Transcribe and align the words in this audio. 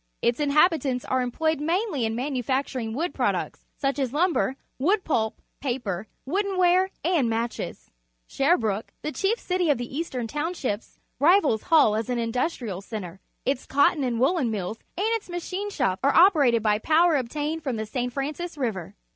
Its 0.23 0.39
inhabitants 0.39 1.05
are 1.05 1.21
employed 1.21 1.59
mainly 1.59 2.05
in 2.05 2.15
manufacturing 2.15 2.91
wood 2.91 3.13
products, 3.13 3.67
such 3.77 3.99
as 3.99 4.11
lum 4.11 4.33
ber, 4.33 4.55
wood 4.79 5.03
pulp, 5.03 5.39
paper, 5.59 6.07
woodenware, 6.27 6.89
and 7.05 7.29
matches. 7.29 7.91
Shcrbrookc, 8.27 8.85
the 9.03 9.11
cliief 9.11 9.35
citj^ 9.35 9.71
of 9.71 9.77
the 9.77 9.95
Eastern 9.95 10.25
Townshii)s,rivaIsHull 10.27 11.99
as 11.99 12.09
an 12.09 12.17
industrial 12.17 12.81
centre. 12.81 13.19
Its 13.45 13.67
co 13.67 13.89
tton 13.91 14.03
and 14.03 14.19
woollen 14.19 14.49
mills 14.49 14.79
and 14.97 15.05
its 15.11 15.29
machine 15.29 15.69
shops 15.69 15.99
are 16.03 16.15
operated 16.15 16.63
by 16.63 16.79
power 16.79 17.15
obtained 17.15 17.61
from 17.61 17.75
the 17.75 17.83
*S/. 17.87 18.11
Francis 18.11 18.57
River. 18.57 18.95